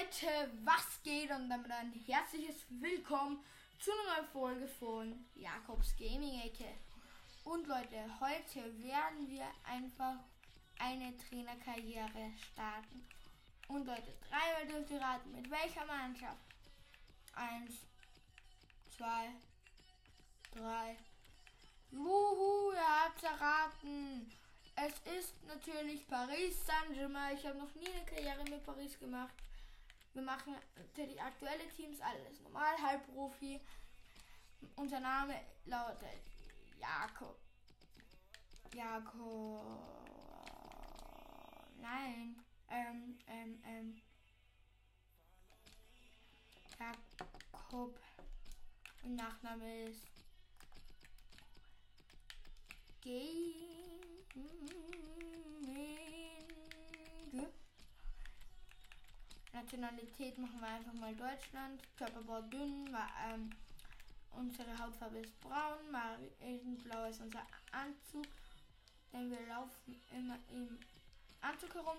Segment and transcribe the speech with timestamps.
[0.00, 1.30] Leute, was geht?
[1.30, 3.44] Und damit ein herzliches Willkommen
[3.78, 6.72] zu einer neuen Folge von Jakobs Gaming Ecke.
[7.44, 10.16] Und Leute, heute werden wir einfach
[10.78, 13.06] eine Trainerkarriere starten.
[13.68, 16.46] Und Leute, dreimal dürft ihr raten, mit welcher Mannschaft?
[17.34, 17.72] Eins,
[18.96, 19.32] zwei,
[20.52, 20.96] drei.
[21.90, 24.32] Juhu, ihr habt's erraten.
[24.76, 27.36] Es ist natürlich Paris Saint-Germain.
[27.36, 29.34] Ich habe noch nie eine Karriere mit Paris gemacht.
[30.12, 33.60] Wir machen natürlich aktuelle Teams, alles normal, Halbprofi.
[34.76, 35.34] Unser Name
[35.66, 36.22] lautet
[36.78, 37.38] Jakob.
[38.74, 39.64] Jakob.
[41.80, 42.36] Nein.
[42.68, 44.02] Ähm, ähm, ähm.
[46.78, 47.98] Jakob.
[49.02, 50.06] Und Nachname ist
[53.02, 53.70] Gaming.
[59.60, 61.82] Nationalität machen wir einfach mal Deutschland.
[61.98, 63.50] Körperbau dünn, war, ähm,
[64.32, 68.24] unsere Hautfarbe ist braun, Marienblau ist unser Anzug,
[69.12, 70.78] denn wir laufen immer im
[71.42, 71.98] Anzug herum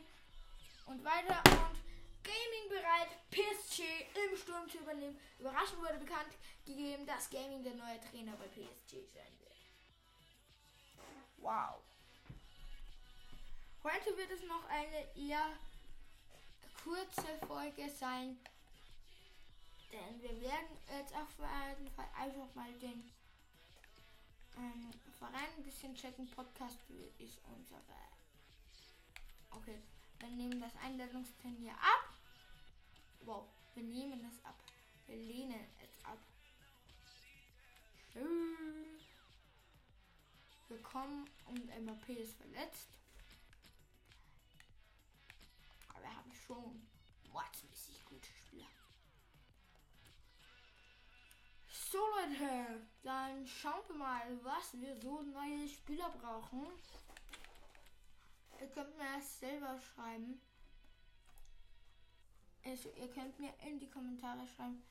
[0.88, 1.77] und weiter und
[2.23, 3.83] Gaming bereit, PSG
[4.16, 5.19] im Sturm zu übernehmen.
[5.39, 6.33] Überraschend wurde bekannt
[6.66, 9.57] gegeben, dass Gaming der neue Trainer bei PSG sein wird.
[11.38, 11.81] Wow.
[13.83, 15.57] Heute wird es noch eine eher
[16.83, 18.37] kurze Folge sein.
[19.91, 23.11] Denn wir werden jetzt auf jeden Fall einfach mal den
[24.57, 26.29] ähm, Verein ein bisschen checken.
[26.31, 26.77] Podcast
[27.19, 27.81] ist unsere.
[29.51, 29.77] Okay,
[30.19, 32.13] wir nehmen das Einladungstermin hier ab.
[33.25, 33.45] Wow,
[33.75, 34.57] wir nehmen es ab.
[35.07, 36.17] Wir lehnen es ab.
[38.13, 38.99] Schön.
[40.69, 42.88] Willkommen und MAP ist verletzt.
[46.52, 46.88] Schon
[47.31, 48.67] mordsmäßig gute Spieler.
[51.69, 56.67] So Leute, dann schauen wir mal, was wir so neue Spieler brauchen.
[58.59, 60.41] Ihr könnt mir das selber schreiben.
[62.63, 64.83] Also ihr könnt mir in die Kommentare schreiben,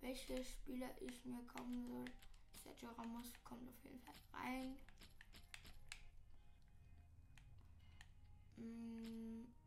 [0.00, 2.04] welche Spieler ich mir kommen soll.
[2.62, 4.76] Sergio Ramos kommt auf jeden Fall rein.
[8.56, 9.57] Mm.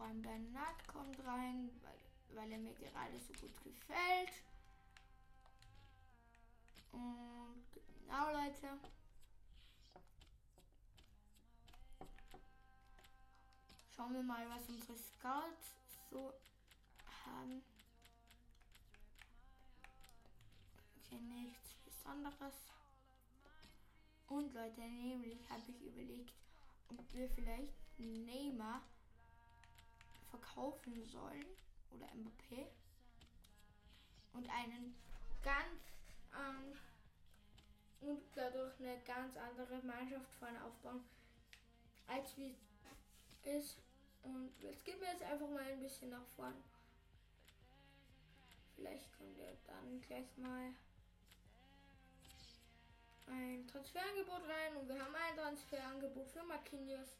[0.00, 4.32] Juan Bernat kommt rein, weil, weil er mir gerade so gut gefällt.
[6.90, 8.80] Und genau, Leute.
[13.94, 15.74] Schauen wir mal, was unsere Scouts
[16.10, 16.32] so
[17.26, 17.62] haben.
[20.96, 22.54] Okay, nichts Besonderes.
[24.28, 26.32] Und Leute, nämlich habe ich überlegt,
[26.88, 28.82] ob wir vielleicht Neymar
[30.30, 31.46] verkaufen sollen
[31.90, 32.66] oder Mbappé
[34.32, 34.94] und einen
[35.42, 35.80] ganz
[36.34, 36.78] ähm,
[38.00, 41.04] und dadurch eine ganz andere Mannschaft vorne aufbauen,
[42.06, 42.54] als wie
[43.44, 43.76] es ist.
[44.22, 46.54] Und jetzt gehen wir jetzt einfach mal ein bisschen nach vorn.
[48.76, 50.72] Vielleicht können wir dann gleich mal
[53.26, 57.16] ein Transferangebot rein und wir haben ein Transferangebot für Marquinhos,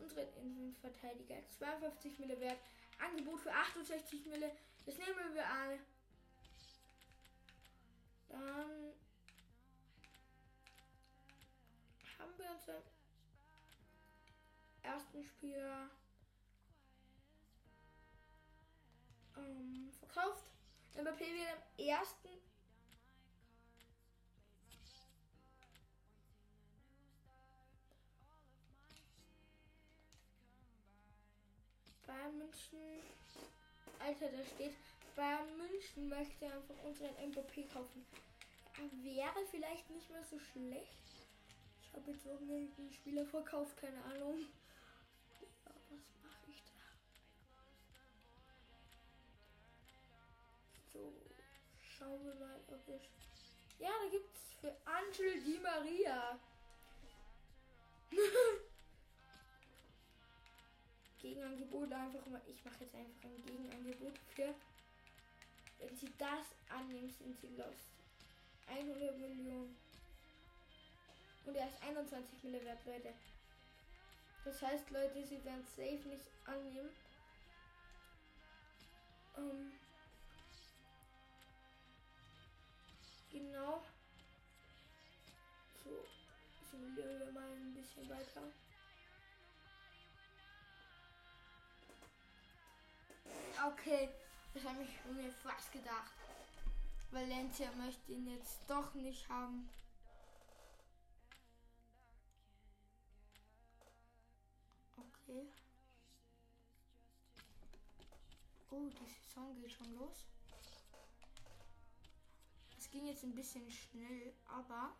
[0.00, 2.58] unseren Innenverteidiger, 52 Mille wert,
[2.98, 4.50] Angebot für 68 Mille,
[4.86, 5.78] das nehmen wir an.
[8.28, 8.92] Dann
[12.18, 12.82] haben wir unseren
[14.82, 15.90] ersten Spieler
[19.36, 20.44] ähm, verkauft.
[20.94, 22.28] Mbappé wird am ersten
[32.30, 33.02] Bayern München.
[33.98, 34.76] Alter, da steht,
[35.16, 38.06] Bayern München möchte einfach unseren MVP kaufen.
[39.02, 40.98] Wäre vielleicht nicht mehr so schlecht.
[41.82, 44.38] Ich habe jetzt auch irgendeinen Spieler verkauft, keine Ahnung.
[45.40, 46.80] Ja, was mache ich da?
[50.92, 51.12] So,
[51.80, 53.10] schauen wir mal, ob ich.
[53.80, 56.29] Ja, da gibt es für Angel Di Maria.
[61.70, 62.40] Gegenangebot einfach mal.
[62.46, 64.54] Ich mache jetzt einfach ein Gegenangebot für.
[65.78, 67.86] Wenn sie das annehmen, sind sie lost.
[68.66, 69.76] 100 Millionen.
[71.46, 73.14] Und er ist 21 Mille wert, Leute.
[74.44, 76.90] Das heißt, Leute, sie werden safe nicht annehmen.
[79.36, 79.72] Ähm,
[83.30, 83.82] genau.
[85.84, 85.90] So,
[86.70, 88.42] simulieren wir mal ein bisschen weiter.
[93.66, 94.08] Okay,
[94.54, 96.12] das habe ich mir fast gedacht.
[97.10, 99.68] Valencia möchte ihn jetzt doch nicht haben.
[104.96, 105.46] Okay.
[108.70, 110.24] Oh, die Saison geht schon los.
[112.78, 114.96] Es ging jetzt ein bisschen schnell, aber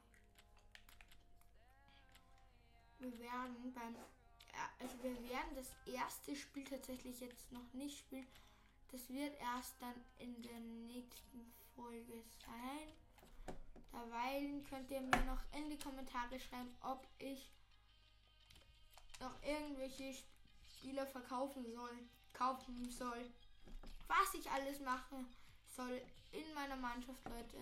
[2.99, 3.97] wir werden beim
[4.79, 8.27] also wir werden das erste Spiel tatsächlich jetzt noch nicht spielen.
[8.93, 13.57] Das wird erst dann in der nächsten Folge sein.
[13.93, 17.53] Derweil könnt ihr mir noch in die Kommentare schreiben, ob ich
[19.21, 20.15] noch irgendwelche
[20.67, 21.99] Spieler verkaufen soll,
[22.33, 23.31] kaufen soll,
[24.09, 25.27] was ich alles machen
[25.67, 26.01] soll
[26.33, 27.59] in meiner Mannschaft, Leute.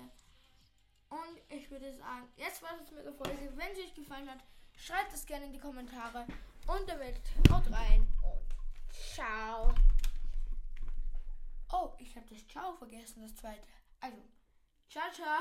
[1.10, 3.52] Und ich würde sagen, jetzt war es mit der Folge.
[3.56, 4.40] Wenn sie euch gefallen hat,
[4.76, 6.26] schreibt es gerne in die Kommentare.
[6.66, 7.16] Und damit
[7.50, 9.74] haut rein und ciao.
[11.70, 13.66] Oh, ich habe das Ciao vergessen, das zweite.
[14.00, 14.18] Also,
[14.88, 15.40] ciao, ciao.